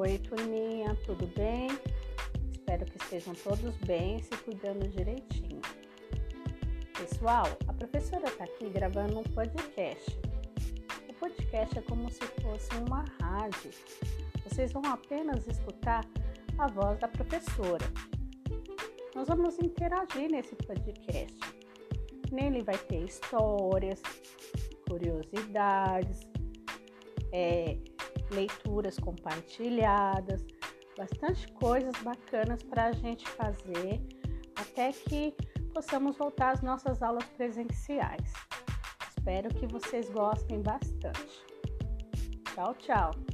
[0.00, 1.66] Oi, turminha, tudo bem?
[2.52, 5.60] Espero que estejam todos bem, se cuidando direitinho.
[6.96, 10.16] Pessoal, a professora está aqui gravando um podcast.
[11.08, 13.72] O podcast é como se fosse uma rádio.
[14.44, 16.04] Vocês vão apenas escutar
[16.58, 17.84] a voz da professora.
[19.16, 21.40] Nós vamos interagir nesse podcast.
[22.30, 24.00] Nele vai ter histórias,
[24.88, 26.20] curiosidades,
[27.32, 27.76] é,
[28.30, 30.44] leituras compartilhadas,
[30.96, 34.00] bastante coisas bacanas para a gente fazer
[34.56, 35.34] até que
[35.72, 38.32] possamos voltar às nossas aulas presenciais.
[39.16, 41.44] Espero que vocês gostem bastante.
[42.54, 43.27] Tchau, tchau!